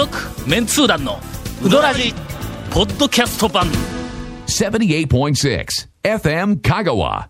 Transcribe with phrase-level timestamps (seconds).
[0.00, 0.16] 続
[0.48, 1.18] メンツー団の
[1.62, 2.14] ウドラジ
[2.70, 3.66] ポッドキャスト版。
[4.46, 5.66] 78.6
[6.02, 7.28] FM Kagawa.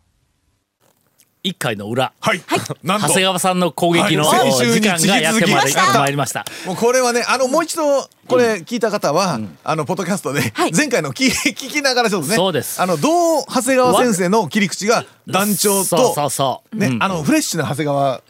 [1.42, 2.12] 1回の裏。
[2.20, 2.40] はい。
[2.84, 3.08] なんと。
[3.08, 4.52] 長谷川さんの攻撃のはい。
[4.52, 6.44] 先週時に間がやってまいり続きまいりました。
[6.64, 12.80] もうこれはね、あの、もう一度、これ聞いた方は、あの、ポッドキャストで、前回の聞聞きながらちょっとね、そうです。
[12.80, 17.02] あの、どう、長谷川先生の切り口が団長そうそと、うそう、ね、うん。
[17.02, 18.22] あの、フレッシュな長谷川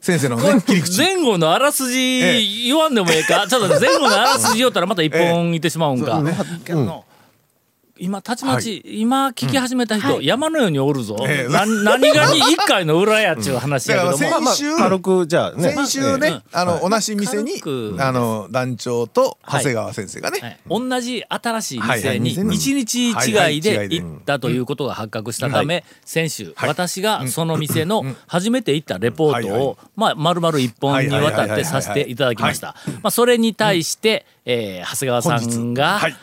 [0.00, 0.96] 先生のね、切り口。
[0.96, 6.22] 前後のあらすじ言わんでもええか、ちょっと前後のあらすじ言おったらまた一本いってしまうんか、
[6.64, 7.04] けど
[8.02, 11.52] 今たちまち、今聞き始めた人、山のようにおるぞ、ええ。
[11.52, 15.70] な何がに1回の裏やっちゅう話やけども、だから先週、軽くじゃあね。
[15.70, 16.42] 先週ね、うん。
[16.52, 17.62] あの、同じ店に
[18.00, 20.58] あの、団長と長谷川先生がね、はい。
[20.68, 22.18] 同じ新しいはいはい。
[22.18, 22.84] 店に店に1
[23.20, 26.68] 日違いで行ったということが発覚したため先週はい。
[26.70, 29.60] 私がその店の初めて行ったレポートはいはい。
[29.60, 32.74] をまあ丸々一本にわたってさせていただきました。
[33.02, 36.16] まあそれに対してえー長谷川さんがはい。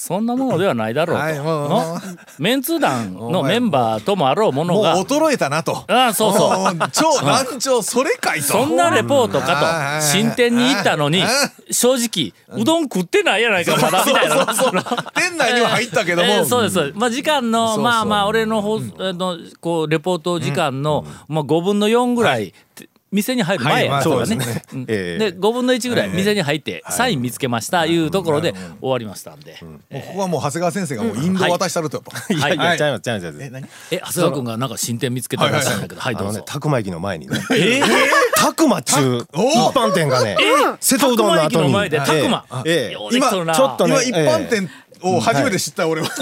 [0.00, 2.00] そんなものではないだろうはいの？
[2.38, 4.96] メンツー団のメンバーともあろうものが。
[5.02, 5.84] 衰えたなと。
[5.88, 6.74] ああそうそう。
[6.76, 8.44] も超団長、それかいと。
[8.46, 10.06] そんなレポートはいかと。
[10.06, 11.24] 新店に行ったのに
[11.72, 14.46] 正直うどん食ってないやないかまだみたいな。
[15.16, 16.96] 店内には入ったけども、えーそうですそうです。
[16.96, 22.54] まあ時間のまあまあ俺のほうあのこうレポート時間のまあ5分の4ぐらい
[23.10, 24.26] 店に入る前やはいからね。
[24.26, 24.84] そね。
[24.86, 27.96] で5分の1ぐらい店に入ってサイン見つけましたい。
[27.98, 29.56] うところで終わりましたんで。
[29.60, 29.66] こ
[30.12, 32.02] こはもう長谷川先生がもうインドを渡したると。
[32.30, 32.32] い。
[32.34, 32.58] やいはい。
[32.58, 33.68] やいますちゃいますちゃいます。
[33.90, 36.00] え長谷川君がなんか新店見つけたらしいんだけど。
[36.00, 37.38] はいあのねどうぞ宅間駅の前にね。
[37.52, 37.80] え
[38.36, 39.24] 宅間中一
[39.74, 40.36] 般店がね
[40.80, 41.50] 瀬戸うどんの後に。
[41.50, 42.92] 宅間駅の前で宅間ええ。
[42.92, 43.54] ようできとるな。
[43.54, 44.70] ちょっとね今一般店
[45.02, 46.08] を初めて知った俺は。
[46.08, 46.14] 一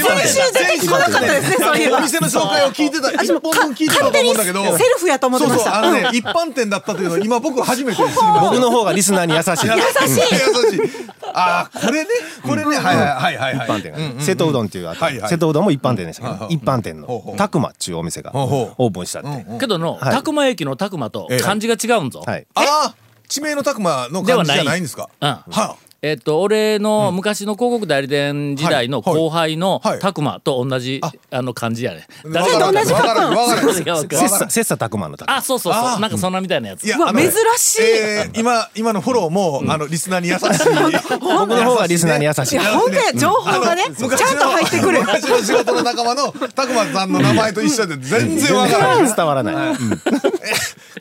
[0.00, 1.56] 般店先週来なかったですね。
[1.58, 4.64] そういえばお店の紹介を聞いてた、一本分聞いてたと思うんだけど。
[4.76, 8.40] セルフやと思ってそうそう、ましたあのね、一般店だったというのを今僕初めて知りました。
[8.40, 9.50] 僕の方がリスナーに優しい。
[9.50, 10.80] 優しい。
[10.80, 11.08] 優しい。
[11.34, 12.08] ああ、これね、
[12.42, 13.66] これね、はいはいはいはい。
[13.66, 15.30] 一般店瀬戸うどんっていうあとはいはい。
[15.30, 16.54] 瀬戸うどんも一般店でしたけどはいはい。
[16.54, 20.14] 一般店の宅間っていうお店がオープンしたってけどのはい。
[20.14, 21.40] 宅間駅の宅間とええ。
[21.40, 22.22] 漢字が違うんぞ。
[22.26, 22.46] はい。
[22.54, 22.94] ああ、
[23.28, 25.10] 地名の拓磨の感じじゃないんですか？
[25.20, 25.28] うん。
[25.28, 31.00] はえっと、俺の昔の広告代理店時代の後輩の拓磨と同じ
[31.32, 31.42] あ。
[31.42, 32.06] の漢字やね。
[32.24, 32.28] い。
[32.28, 33.20] わかる。
[33.36, 36.00] わか切磋琢磨の宅あ、そうそうそあう。
[36.00, 36.84] なんかそんなみたいなやつ。
[36.88, 37.82] うわ珍しい。
[37.82, 40.46] えー今今のフォローもあのリスナーに優しい。
[41.18, 42.54] 僕の方がリスナーに優しい。
[42.54, 45.00] いや本当や情報がねちゃんと入ってくる。
[45.00, 49.12] 昔の仕事の仲間の拓磨さんの名前と一緒で全然わからない。
[49.16, 49.54] 伝わらない。
[49.54, 50.00] うん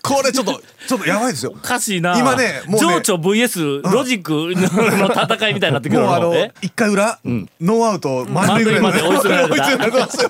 [0.01, 1.53] これちょっとちょっとやばいですよ。
[1.55, 2.17] おかしいな。
[2.17, 6.51] 今ねもうね情緒 VS ロジック の戦いみたいになってくるもうあのえ？
[6.61, 10.29] 一回裏ノーアウト満塁ぐらい満塁まで追い詰められた 追い詰められますよ。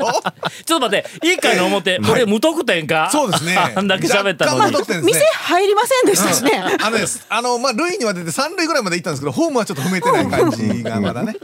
[0.66, 3.10] ちょっと待って、いい回の表、俺無得点か？
[3.12, 3.58] そうですね。
[3.76, 4.80] あんだけ喋ったのに若干の。
[4.80, 5.26] 得点です店ね。
[5.34, 6.52] 入りませんでしたしね
[6.82, 11.36] あのね、あの、まあ、塁には出て三塁ぐらいまで行ったんですけど、ホームはちょっと踏めてない感じがまだね。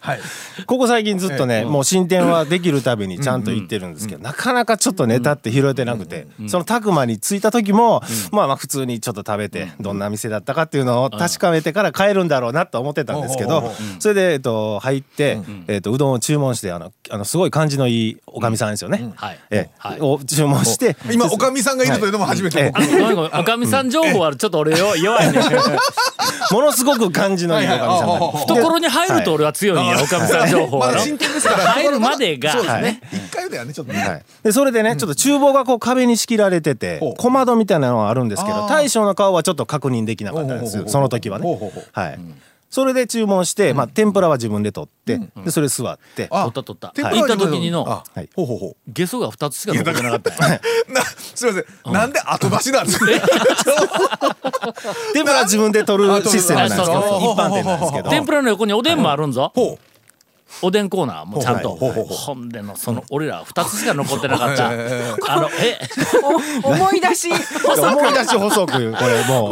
[0.00, 0.20] はい。
[0.66, 15.38] ここ最近ずっとね、もう進展はできるたびにちゃんと言ってるんですけど、なかなかちょっとネタって拾えてなくて、そのタクマに着いた時も、まあまあ普通にちょっと食べて、どんな店だったかっていうのを確かめてから帰るんだろうなと思ってたんですけど、それで、えっと、入って、
[15.68, 19.12] えっと、うどんを注文して、あの、あのすごい感じのいいおかみさんですよね。
[19.16, 19.38] はい。
[19.50, 19.70] ええ。
[19.78, 20.00] はい。
[20.00, 22.72] を注文して、今、おかみさんがいるというのも初めて
[23.32, 25.40] おかみさん情報はちょっと俺よ弱いね。
[26.50, 30.92] ものすごく感じのいいおかみさん懐に入ると俺は強いんや、おかみさん情報は。
[30.92, 32.52] 入るまでが。
[32.52, 33.00] そうですね。
[33.12, 34.00] 一回だよね、ちょっとね。
[34.00, 40.82] はい、でそれでね、ちょっと厨房がこう壁に仕切られてて小窓みたいなのはあるんですけど大将の顔はちょっと確認できなかったんですほうほうほう。
[40.82, 42.18] ほうその時はねほうほうほうはい、
[42.70, 46.92] それで注文して、まあ、天ぷらは自分で取って、でそれ座って、あ取った取った。
[46.94, 48.28] 行った時にのあ、はい。
[48.36, 50.30] ほうほうほゲソが2つしか残ってなかった
[51.34, 51.92] すみません。
[51.92, 53.06] なんで後出しなんですか？
[55.12, 58.10] 天ぷらは自分で取るシステムなんですけど一般店なんですけど。
[58.10, 59.52] 天ぷらの横におでんもあるんぞ。
[60.62, 61.70] おでんコーナーもちゃんと。
[61.76, 64.68] ほんでの、その、俺ら2つしか残ってなかった。
[64.70, 65.78] あの、え、
[66.62, 69.48] お 思い出し思い出し細くこれも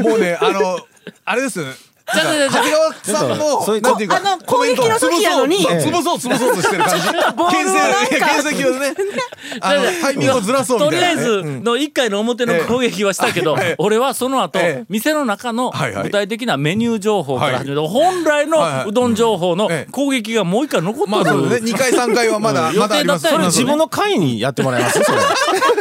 [0.00, 0.78] う もうね、あの、
[1.24, 1.93] あれです。
[2.12, 5.56] じゃあじゃあじゃあ長谷川さんの、そういうなんていうか、あの攻撃の時なのに。
[5.56, 7.08] 潰そう、潰そうとしてる感じ。
[7.08, 8.94] 牽制、牽制球をね、
[9.60, 11.22] あの、タイミングをずらそうみたいな。
[11.22, 14.84] とりあえずの1回の表の攻撃はしたけど、俺はその後、ええ。
[14.90, 15.72] 店の中の
[16.02, 19.90] 具体的なメニュー情報から始めて、本来のうどん情報のええ。
[19.90, 21.36] 攻撃がもう一回残まあってる。
[21.38, 21.72] そうですね。
[21.72, 22.76] 2回3回はまだ、うん。
[22.76, 23.24] まだあります。
[23.24, 23.46] 予定だったよね。
[23.46, 25.18] 自分の会にやってもらいますそれ。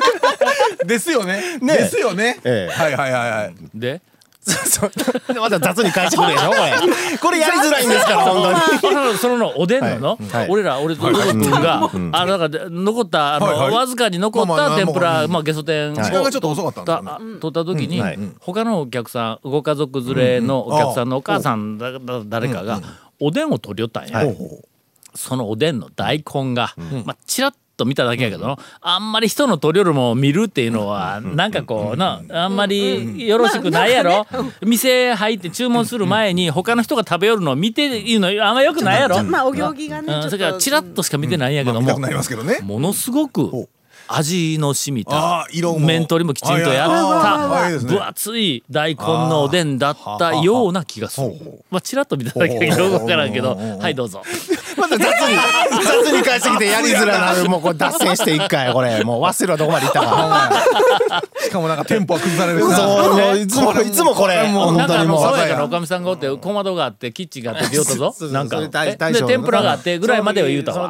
[0.88, 1.58] ですよね。
[1.60, 1.78] ね。
[1.78, 2.40] ですよね。
[2.46, 2.74] ええ。
[2.74, 3.54] はいはいはいはい。
[3.76, 4.02] で、
[4.44, 4.92] そう
[5.40, 7.18] また雑に返してくるでしょこれ。
[7.18, 8.80] これやりづらいんですから本当に。
[8.80, 10.00] そのそののおでんの？
[10.00, 10.28] の、はい。
[10.34, 10.50] はい。
[10.50, 13.72] 俺ら俺とドド君が、あのなんか残ったあの、はいはい。
[13.72, 18.04] わずかに残った天ぷら、まあゲソ天を時間がちょっと遅かったんだた取った時に、うん。
[18.04, 18.20] はい。
[18.40, 22.82] 他のお客さんご家族連れのお客さんのお母さんだだ誰かが
[23.20, 24.38] おでんを取り寄ったんや、はい。
[25.16, 26.74] そのおでんの大根が、
[27.06, 34.28] まあチラッと見ただけやけど、あんまり人の取り寄るも見るっていうのは、なんかこうなあんまりよろしくないやろ、
[34.62, 42.60] 店入って注文する前に他の人が食べよるのを見ていうのあんまよくないやろ、まあお行儀がねそれからチラッとしか見てないんやけども、見たくなりますけどね。
[42.62, 43.68] ものすごく
[44.16, 45.48] 味の染みた
[45.80, 47.80] 面取りもきちんとやった。
[47.80, 51.34] 分厚い大根のおでんだったような気がする。
[51.72, 53.56] まあチラッと見ただけよくわからんけど。
[53.56, 54.24] はいどうぞ。
[54.78, 55.36] また雑に
[55.84, 59.04] 雑に返してきてやりづらなるもうこれ脱線して一回これ。
[59.06, 60.52] もう忘れろどこまでいったか。
[61.42, 64.48] しかもなんかテンポは崩されるなそうもういつもいつもこれ。
[64.48, 65.22] もうなんかあ本当にもう。
[65.22, 67.66] の爽やかなおかみさんがおって小窓があってキッチンがあって。
[67.66, 70.90] って言おったぞなんかで天ぷらがあってぐらいまでは言うたわ。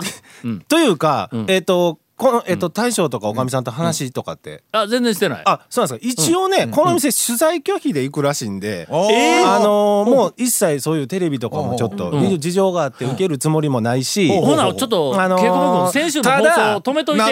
[0.67, 4.63] というかえっとこのえっと大将とかおかみさんと話とかって。
[4.71, 5.41] あ全然してない。
[5.45, 6.21] あそうなんですか。
[6.23, 12.39] 一応ねこの店取材拒否で行くらしいんであのーもう一切そういうテレビとかもちょっとうん。
[12.39, 17.23] 事情があって受けるつもりもないしほなちょっとあのー先週の放送ただ止めといて。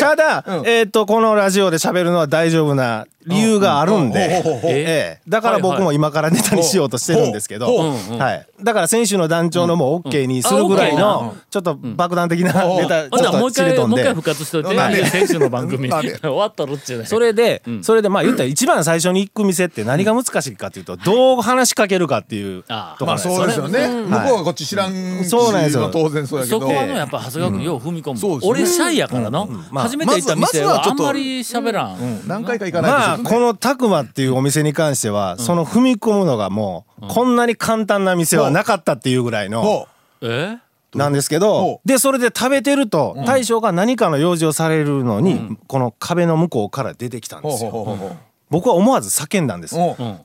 [0.00, 0.82] ただ、え？
[0.82, 5.20] っ、と、このラジオで喋るのは大丈夫な理由があるんで、ええ。
[5.28, 8.46] だから僕も今からネタにしようとしてるんですけど、はい。
[8.62, 14.34] だから選手の団長のも OK にするぐらいの、ちょっと爆弾的なネタ、ちょっと知れとんで一回もう一回。
[14.34, 14.74] 復活しといて。
[14.74, 15.90] なんで先週の番組。
[15.90, 17.06] 終わっとるっちゅうね。
[17.06, 23.04] それで、それでまあ言ったら一番最初に行く店って何が難しいかっていうと、どう話しかけるかっていうああ。
[23.04, 24.02] まあところなんですそうですよね。
[24.08, 24.92] 向こうはこっち知らん
[25.24, 25.82] しそうなんですよ。
[25.82, 26.60] まあ当然そうやけど。
[26.60, 28.50] そこはのやっぱ長谷川君よう踏み込む、そうですね。
[28.50, 39.88] 俺シャイやからの、まあ初めて行った店はあんまり喋らん、何回か行かないまあとこのたくまっていうお店に関しては、その踏み込むのがもう、こんなに簡単な店はなかったっていうぐらいの、ほ
[40.22, 40.58] え？
[40.94, 48.16] なんですけほど、で、それで食べてると、大将が何かの用事をされるのに、この壁の向こうから出てきたんですよ。
[48.50, 49.76] 僕は思わず叫んだんです。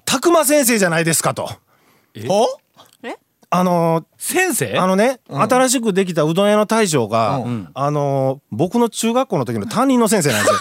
[0.06, 1.50] たくま先生じゃないですかと。
[3.56, 4.80] あのー先生？
[4.80, 7.44] あのね、新しくできたうどん屋の大将が、
[7.76, 10.60] あのー僕の中学校の時の担任の先生なんですよ。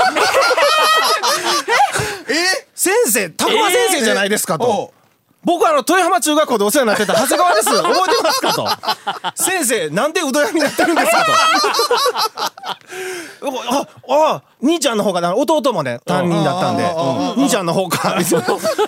[2.29, 2.67] え？
[2.75, 4.93] 先生、たくま先生じゃないですかと。
[5.45, 7.67] ほ僕はあの豊浜中学校でお世話になってた長谷川です。
[7.83, 8.53] 覚えてますか？
[8.55, 8.69] と。
[9.35, 11.25] 先生なんでうどん屋になってるんですか？
[11.27, 12.53] と。
[14.09, 16.85] ああ兄ちゃんの方がな弟もね担任だったんで。
[17.37, 18.19] 兄ちゃんの方か。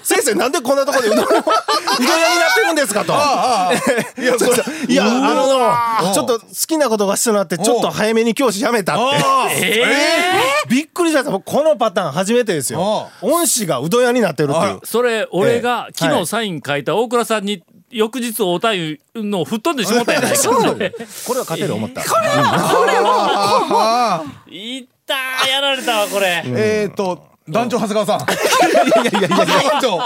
[0.02, 3.12] 先生なんでこんなところでうどんうどん屋になってるんですかと。
[3.12, 3.16] う
[4.22, 4.52] いやそれ
[4.88, 9.02] いやあのちょっと好きなことが必要になってちょっと早めに教師辞めたって。
[9.24, 9.50] あー。
[9.50, 9.84] え
[10.68, 11.24] びっくりした。
[11.24, 13.10] 僕このパターン初めてですよ。
[13.20, 14.76] 恩師がうどん屋になってるっていう。
[14.76, 20.92] ー、それ俺がええ昨日サイン書いた大倉さんに翌日おたゆのを吹っ飛んでしもったやないかこれは
[21.40, 22.02] 勝てる思った。
[23.76, 26.42] あいったーやられたわこれ。
[26.44, 28.20] ーえっと団長長谷川さん。
[28.24, 28.26] い
[28.72, 29.46] やいやいや団
[29.82, 29.98] 長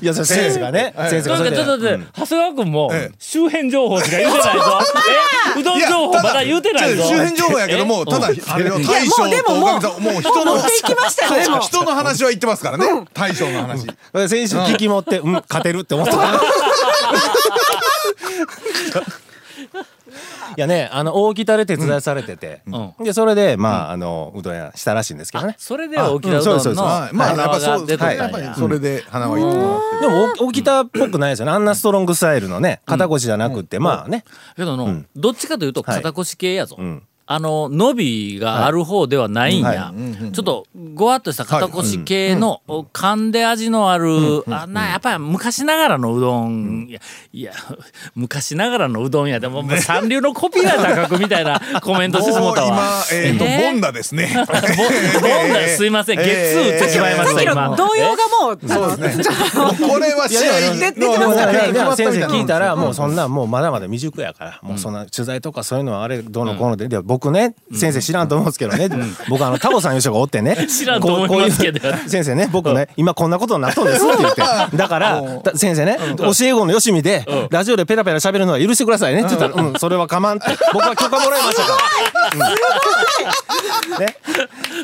[0.00, 0.94] いやそれ先生がね。
[1.10, 1.56] 先生なんかがそれで。
[1.56, 3.14] ちょっと待って、長谷川君もええ。
[3.18, 4.62] 周辺情報しか言うてないぞ。
[5.56, 7.04] えうどん情報まだ言うてないぞ。
[7.04, 9.26] 周辺情報やけどもただあれの大将とお
[9.66, 11.58] かみさんもう人の持っていきましたよねも。
[11.58, 12.86] う人の話は言ってますからね。
[13.12, 13.86] 大将の話。
[14.28, 16.16] 先週聞き持って、うん、勝てるって思った。
[20.56, 25.54] いやね、あの大北で手伝いされてて、んでそれでまああのうどん屋したらしいんですけどね。
[25.58, 31.52] それで大きなうどうんのはいまあやっぱそう出とったんやそれで花はいいと思ってでも大大北っぽくないですよね。
[31.52, 34.24] あんなストロングスタイルのね肩越しじゃなくって、まあね。
[34.56, 39.92] けどの、どっちかというとはい肩越系やぞ、んあの伸びがある方ではないんや、
[40.32, 42.62] ちょっとごわっとした肩越し系の、
[42.92, 47.00] 噛んで味のある、あんなやっぱり昔ながらのうどん、いや
[47.32, 47.52] いや
[48.14, 49.40] 昔ながらのうどんや。
[49.40, 52.68] でももう三流のコピーライター書くみたいな コメントしてしももうったわ。
[52.68, 53.72] 今えっとえー。
[53.72, 54.30] ボンダですね。
[54.34, 54.48] ボンボ
[55.50, 57.76] ンだすいません、ゲッツー打ってしまいました、今。
[57.76, 59.24] 動揺がもうそうですね。
[59.54, 61.96] もうこれは試合出てのますからね。
[61.96, 68.88] 先生聞いたらもうそんなもうまだまだ未熟やからもうそんな取材とかそういうのはあれどうのこうのでで僕ね先生知らんと思うんですけどね。
[69.28, 70.56] 僕あのタボさんいう人がおってね。
[70.66, 71.78] 知らんと思いますけど。
[72.08, 74.42] 先生ね僕ね今こんなことになっとんですって言って。
[74.74, 79.78] だからだ先生ね教え子のよしみでラジオでペラペラ喋るのは許してくださいねって言ったらうん。
[79.78, 80.46] それは構わんって。
[80.72, 81.78] 僕は許可もらいましたか
[82.38, 82.46] ら。
[83.98, 84.06] うん。
[84.06, 84.16] ね。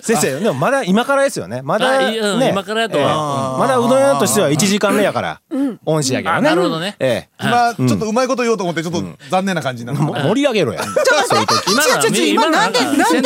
[0.02, 1.62] 先生でもまだ今からですよね。
[1.62, 2.50] まだね。
[2.50, 3.58] 今からやとはええ。
[3.61, 5.40] まだうどん屋としては1時間目やから
[5.86, 6.36] 恩師やけどね。
[6.38, 6.96] あなるほどね。
[6.98, 7.28] ええ。
[7.40, 10.82] 今ちょっとうまいこと言おうと思ってちょっと残念な感じになるも盛り上げろや。
[11.28, 12.32] そういう時。
[12.32, 13.22] 今のは今なんでなん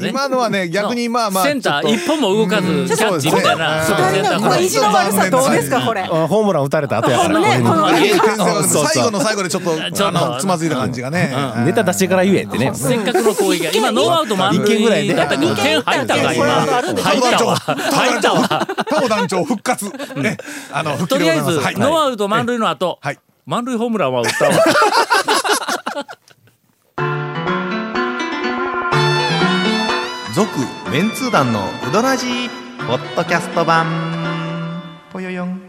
[0.00, 0.08] で？
[0.08, 3.80] 今のはね逆にまあまあセンター一本も動かずキャッチみたいな。
[3.80, 3.86] うん。
[3.86, 4.52] そうセンターフライ。
[4.52, 6.02] これ意地の悪さどうですかこれ？
[6.02, 7.40] あホームラン打たれた後やから。
[7.42, 7.62] 最
[9.02, 9.76] 後の最後でちょっと
[10.38, 11.34] つまずいた感じがね。
[11.64, 12.72] ネタ出してから言えってね。
[12.74, 15.14] せっかくの攻撃が今ノーアウト満一件ぐらいね。
[15.14, 16.46] 塁だったけど点入ったか今。
[16.46, 17.56] 入ったわ。
[17.56, 18.66] 入ったわ。
[18.88, 19.90] タモ団長復活。
[20.16, 20.36] ね。
[20.72, 22.98] あのとりあえずノーアウト満塁の後。
[23.02, 23.18] はい。
[23.46, 24.52] 満塁ホームランは打ったわ。
[30.34, 30.50] 続
[30.90, 32.48] メンツー団のウドラジー
[32.88, 33.86] ポッドキャスト版。
[35.12, 35.62] ぽよよん。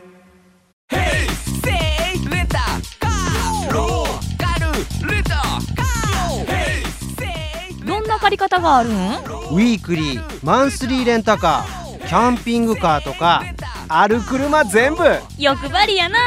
[7.85, 13.43] どんな借り方があるんウィークリーマンスリーレンタカーキャンピングカーとか
[13.87, 15.03] ある車全部。
[15.37, 16.17] 欲張りやな。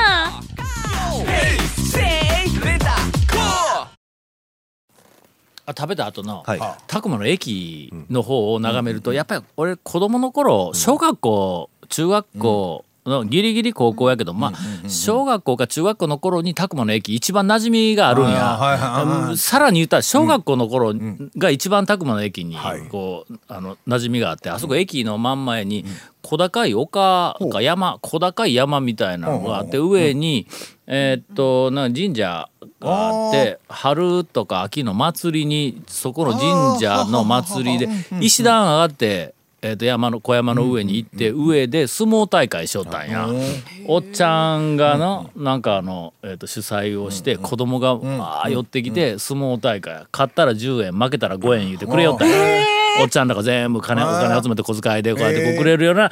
[5.67, 6.61] あ食べた後のはい。
[6.87, 12.88] 拓磨の駅の方を眺めるとやっぱり俺子供の頃小学校中学校の
[13.25, 19.37] ギリギリ高校やけどまあ小学校か中学校の頃に拓磨の駅一番馴染みがあるんや。
[19.37, 20.95] さらに言ったら小学校の頃
[21.37, 22.83] が一番拓磨の駅にはい。
[22.89, 25.85] こうあの馴染みがあってあそこ駅の真ん前に
[26.23, 30.47] 小高い丘か山小高い山みたいなのがあって上に
[30.87, 32.49] えーっとな神社
[32.81, 37.89] があって春とか秋の祭りにそこの神社の祭りで
[38.21, 39.38] 石段上がって。
[39.61, 43.29] えー、と山の小山の上に行って上で相撲大会しよったんや。
[43.87, 52.37] おっちゃんがのなんかあの、えー、と主催をして子供がまあ寄ってきて相撲大会勝ったら10円負けたら5円言うてくれよったんや。
[53.01, 56.11] おっちゃんらが全部金お金集めて小遣いでこうやってくれるような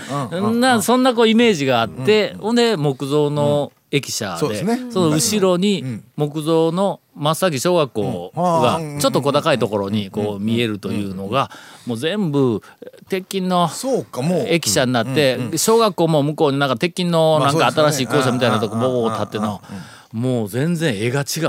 [0.53, 4.91] なそんなこうイメージがあってほんで木造の駅舎でね。
[4.91, 11.50] その後ろに木造の真っ先小学校がちょっと小高いところにこう見えるというのが
[11.87, 12.61] もう全部
[13.09, 13.69] 鉄筋の
[14.49, 19.62] 駅舎になって小学校も向こうになんか鉄筋のなんか新しい校舎みたいなとこうんボー立っての
[20.12, 21.47] もう全然絵が違う。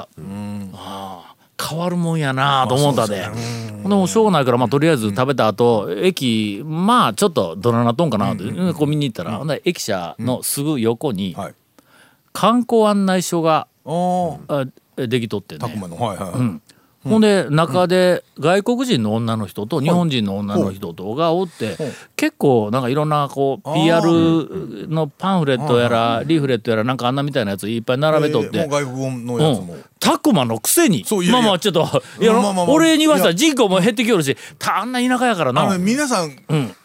[0.73, 3.27] ああ変わるもんやなと思ったで。
[3.83, 11.53] でもしょうがないからまあとりあえず食べた後駅まあちょっとどななとんかなってこう見に行ったらほんで駅舎のすぐ横にはい
[12.37, 13.67] 観光案内所が
[14.95, 15.97] できとってねたくまの。
[15.97, 16.76] はいはい
[17.07, 21.77] ほんで中で外国人の女の人と日本人の女の人とがおって
[22.15, 28.67] 結構なんかいろんなこう PR のパンフレットやらリーフレットやらなんかあんなみたいなやついっぱい並べとって。
[28.67, 31.05] 外国語のうんやつも、タクマのくせに。
[31.31, 31.87] まあまあちょっと
[32.19, 32.65] いやまあまあまあ。
[32.69, 35.77] 俺に言わせたらい人口も減ってきよるしたあんな田舎やからな。
[35.77, 36.35] 皆さん、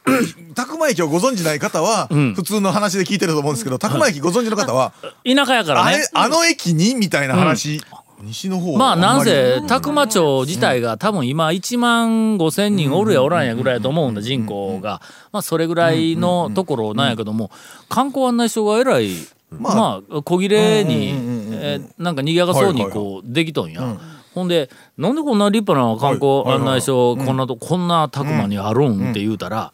[0.54, 4.92] 宅間駅をご存知ない方は、普通の話で聞いてると思うんですけど、宅間駅ご存知の方は、
[5.24, 6.06] 田舎やからね。
[6.14, 7.82] あの駅にみたいな話、
[8.22, 8.76] 西の方。
[8.76, 15.00] まあなんんせ宅間町自体が多分今1万5千人おるやおらんやぐらいやと思うんだ人口が。
[15.32, 17.50] まあそれぐらいのところなんやけども
[17.88, 19.10] 観光案内所がえらい
[19.50, 21.08] まあまあ小切れに
[21.52, 23.98] えーなんか賑やかそうにこうできとんや。
[24.34, 29.72] ほんでなんでこんな立派な観光案内所こんなとこんな宅間にあるんって言うたら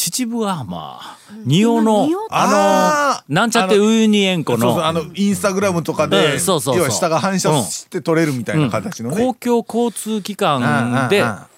[0.00, 0.98] 秩父ヶ浜
[1.44, 4.60] 仁尾のあのなんちゃってウユニ塩湖の。
[4.60, 6.76] そうそうあのインスタグラムとかうで、んそうそうそう。
[6.78, 11.48] 要は下が反射して撮れるみたいな形のね、公共交通機関であ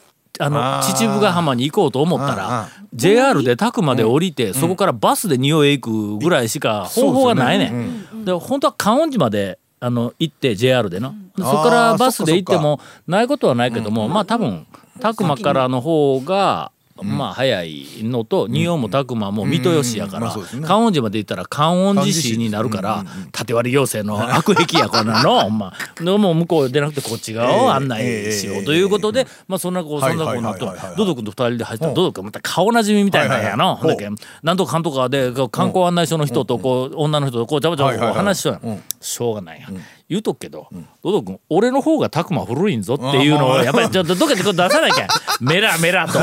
[0.41, 8.25] の秩父ヶ浜に行こうと思ったら JR で宅まで降りてそこからバスで仁尾へ行くぐらいしか方法がないねん。
[8.25, 11.15] で本当は観音寺まであの行って JR での。
[11.37, 14.67] でそこからバスで行ってもないことはないけどもまあ多分
[15.01, 16.73] 宅間からの方が
[17.03, 20.35] まあ早いのと仁王も拓磨も水戸吉やから
[20.67, 25.41] 観音寺まで行ったら観音寺市になるから縦割り行政の 悪癖やこんなの。
[25.41, 30.97] ほ んまでも向こうでなくてこっち側を案内しようということでまあそんなこうそんなこうなとはいはいはいはいはい。
[30.97, 34.09] ドド君と二人で入ったらドド君また顔なじみみたいなんやのほんだけ
[34.43, 38.75] なんとかかんとかで観光案内所の人とこう女の人とこうジャバジャバ話しようや。
[38.75, 38.83] ん。
[39.01, 39.69] しょうがないや。
[39.69, 39.77] ん
[40.13, 40.69] 言うとくけど
[41.03, 45.09] ドド君俺の方が拓磨古いんぞっていうのをやっぱりちょっとどっかでこう出さなきゃ。
[45.41, 46.19] メラメラと。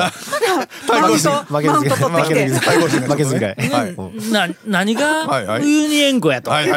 [0.87, 1.31] 対抗心。
[1.49, 3.57] 負けず嫌い。
[4.67, 5.61] 何はいはい。
[5.61, 6.69] がユニエンコやと、はい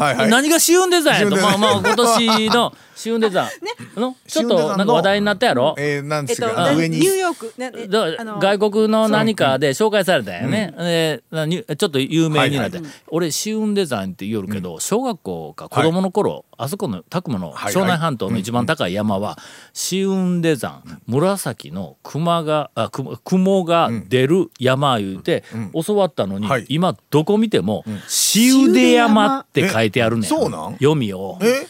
[0.00, 0.14] はいはい。
[0.14, 1.24] はいはい何がシウンデザンやと。
[1.24, 3.48] シウンデザンまあまあ今年のシウンデザ
[3.96, 6.98] ンのちょっとなんか話題になったやろ、えー、なんでえっと、すか、上に。
[6.98, 19.38] ニューヨーク、ね、だあの外国の何かで紹介されたんやね、でなにちょっと有名になって、俺シウンデザンって言うるけど、小学校か子供の頃、あそこの拓磨のはい庄内半島の一番高い山は、
[19.72, 26.66] シウンデ山紫の熊があく雲が出る山言うて、教わったのに、はい。
[26.68, 30.24] 今どこ見ても「しうで山」って書いてあるねん。
[30.24, 30.72] えそうなん？
[30.74, 31.38] 読みを。
[31.42, 31.66] え？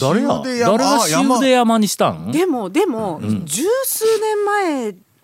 [0.00, 0.42] 誰や？
[0.64, 2.32] 誰がしうで山にしたん？
[2.32, 4.44] でもでも、十数年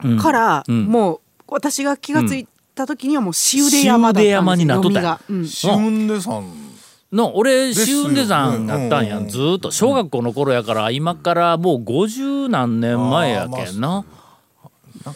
[0.06, 0.84] 前から、うん。
[0.86, 5.18] もう私が気がついた時にはもうしうで山だったんです山になっとったんや。
[5.18, 5.40] 読みが。
[5.40, 5.46] うん。
[5.48, 6.06] しうん。
[6.06, 6.44] でさん
[7.12, 9.70] の俺ですよしうんで山やったんや、うんうんずーっと。
[9.70, 14.04] 小学校の頃やから今からもう五十何年前やけんな、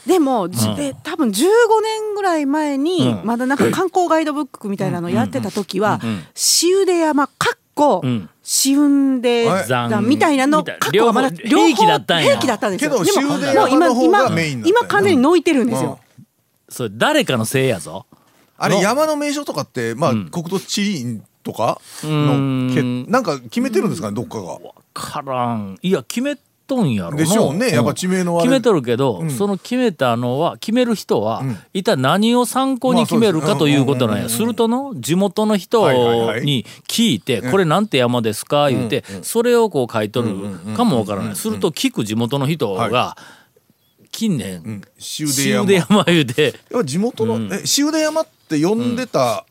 [0.06, 3.26] でも、じで多分15年ぐらい前に、うん。
[3.26, 12.24] まだなんか観光ガイドブックみたいなのやってた時はうん「しうで山」かっこうん「しうんで山」みたいなのかっこはまだ両方平気だったんや。
[12.30, 12.90] 平気だったんですよ。
[12.90, 15.98] けどでも今今今完全にのいてるんですよ。
[16.68, 18.06] それ誰かのせいやぞ。
[18.58, 20.28] あれ山の名所とかってまあん。
[20.30, 22.70] 国土地理院とかうのん。
[22.74, 24.58] けなんか決めてるんですかねどっかが。
[24.94, 25.78] からん。
[25.82, 27.16] いや決めとんやろな。
[27.16, 27.70] でしょうね。
[27.70, 29.30] やっぱ地名の決めとるけど、うん。
[29.30, 31.58] その決めたのは決める人は、うん。
[31.72, 35.90] 一体何を参考に決めるかということなんや、まあするとの地元の人
[36.40, 38.70] に聞いて、これなんて山ですか？
[38.70, 40.36] 言うて、それをこう書いとる。
[40.76, 43.16] かもわからない、すると聞く地元の人が、は
[44.10, 44.82] 近年、うん。
[44.98, 46.04] 山。
[46.04, 46.54] 言うて。
[46.84, 47.48] 地元のう
[47.92, 49.44] で山って呼んでた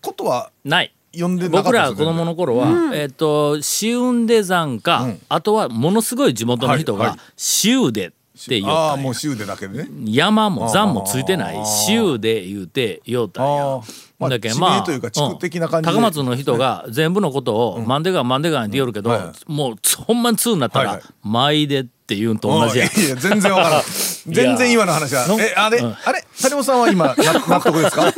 [0.00, 0.50] ことは？
[0.64, 0.92] ない。
[1.18, 5.20] 呼んでなかった僕ら子供の頃は、えっ、と紫雲出山か、うん。
[5.28, 7.18] あとはものすごい地元の人がはいはい。
[7.36, 8.10] 紫雲出っ
[8.44, 9.88] て言ああもうしうでだけでね。
[10.06, 11.62] 山も山もついてないあー。
[11.62, 13.80] 紫雲で言うて言おったんや。
[14.28, 15.92] だけん地名というか地区的な感じで。
[15.92, 19.10] うん高松の人が全部のことを「マンデガーマンデガー」って言おるけど、
[19.46, 19.76] もう
[20.06, 22.84] ほんまに通になったらはいはい「舞で」って言うんと同じや。
[22.86, 23.82] いやいや全然わからん。
[24.28, 25.26] 全然今の話は。
[25.40, 25.96] えあれうん。
[26.04, 26.24] あれ？
[26.40, 27.14] 谷本さんは今 な
[27.48, 28.12] 納得ですか？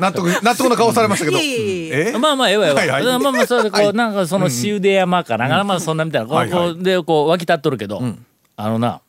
[0.00, 0.26] 納得。
[0.42, 1.38] 納得の顔されましたけど。
[1.38, 3.04] いえまあまあええわええわ、はいはい。
[3.04, 6.72] まあまあそれでこう、なんかその紫で山かなんか、まあそんなみたいなこう,、はいはい。
[6.74, 8.02] こうでこう湧き立っとるけど、
[8.56, 9.00] あのな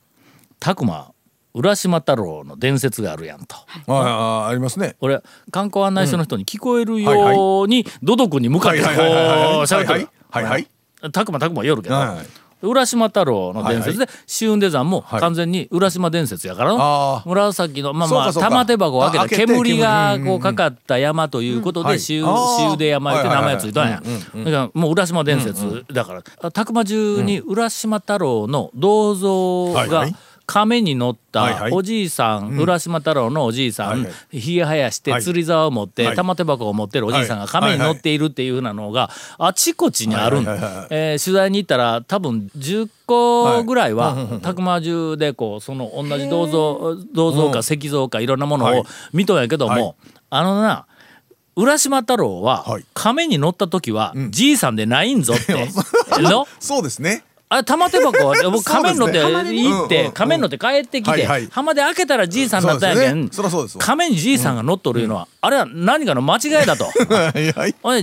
[0.60, 1.12] 拓磨
[1.55, 3.55] 浦島太郎の伝説があるやんと。
[3.88, 4.96] ああありますね。
[5.01, 10.10] 俺観光案内所の人に聞こえるように土徳に向かってこうはいはいはいはい喋ってる。
[10.29, 10.67] はいはい。
[11.12, 12.25] 拓磨拓磨よるけど、はいはい
[12.62, 15.20] 浦島太郎の伝説で紫雲出山もはい。
[15.20, 21.98] 完全に浦島伝説やからの、紫のまあまあ玉手箱を開けて煙が煙こうかかった山ということではい。
[21.98, 24.01] 紫雲出山って名前ついたんや。
[24.01, 26.51] だからもう浦島伝説だから。
[26.51, 30.08] 拓磨中に浦島太郎の銅像が
[30.50, 31.72] 亀に乗ったはいはい。
[31.72, 34.40] おじいさん、浦島太郎のおじいさん、はいはい。
[34.40, 35.22] ひげ生やしてはい。
[35.22, 36.16] 釣り竿を持って、はい。
[36.16, 40.88] 玉手箱を持ってるおじいさんが亀に乗っているっていうふうなのがあちこちにあるんだはいはいはいはい。
[40.90, 48.79] えー取材に行ったら多分10個ぐらいは拓磨中でこうその同じ銅像銅像か石像かいろんなものはい。
[48.79, 49.96] を見とんやけども、はい。
[50.31, 50.88] あのな
[51.55, 52.85] 浦島太郎ははい。
[52.96, 55.53] 亀に乗った時はじいさんでないんぞって。
[56.24, 56.48] の？
[56.59, 60.12] そうですねあれ玉手箱は僕亀に乗って行ってうんうんうん。
[60.14, 63.12] 亀に乗って帰ってきて浜で開けたらじいさんだったんやけん。
[63.12, 63.29] そうですね。
[63.33, 63.83] そりゃそうですわ。
[63.83, 66.85] 亀にじいさんが乗っとるいうのはあれは何かの間違いだと。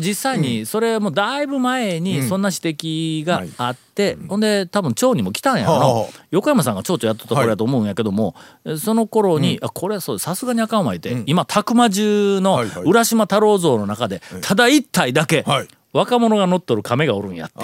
[0.00, 6.08] 実際にそれもだいぶ前にそんな指摘があって、ほんで多分町にも来たんやろ。
[6.32, 8.34] 横山さんが町長やっとった頃やと思うんやけども、
[8.78, 17.62] その頃に、あこれはそうさすがにあかんわいて、今拓磨中の浦島太郎像の中でただ一体だけはい若者が乗っとる亀がおるんやって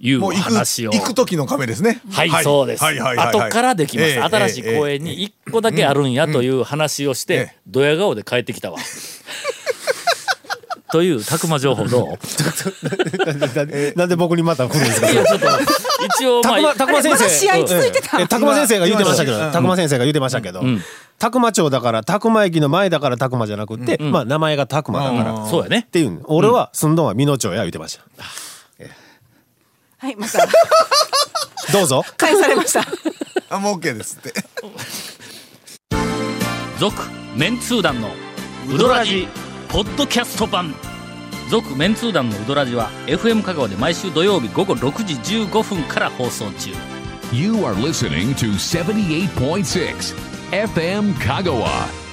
[0.00, 0.92] いうもう行く話を。
[0.92, 2.00] 行く時の亀ですね。
[2.12, 2.84] はい、そうです。
[2.84, 3.36] はいはいはいはい。
[3.46, 4.20] 後からできました。
[4.20, 8.78] ええ新しい公園に一個だけあるんやという話をして、ええドヤ顔で帰ってきたわ。
[10.90, 12.08] というたくま情報どう？
[13.98, 15.08] なんで僕にまた来るんですか？
[16.18, 18.20] 一応まあたくまたくま先まだ試合生続いてた。
[18.20, 20.82] えたくま先生が言ってましたけ今どたくま先生が言ってましたけどん
[21.18, 25.44] たくま町だからたくま駅の前だからたくまじゃなくってまあ名前がたくまだから。
[25.44, 25.88] っそうやね。
[25.90, 28.04] ていう俺は住んどんは美濃町や言ってました。
[29.98, 30.38] はいまた。
[31.72, 32.04] どうぞ。
[32.16, 32.84] 返されました。
[33.50, 34.32] あもう OK ですって。
[36.78, 37.02] 続
[37.34, 38.10] メンツー団の
[38.72, 39.26] ウドラジ
[39.68, 40.72] ポッドキャスト版。
[41.50, 46.70] 続メンツー団のウドラジは FM 香川で毎週土曜日午後6時15分から放送中。
[47.32, 52.07] You are listening to 78.6 FM Kagawa.